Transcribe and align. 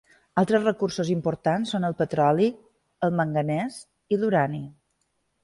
Altres 0.41 0.63
recursos 0.67 1.11
importants 1.15 1.73
són 1.75 1.85
el 1.89 1.93
petroli, 1.99 2.49
el 3.09 3.15
manganès 3.21 3.79
i 4.17 4.21
l'urani. 4.21 4.65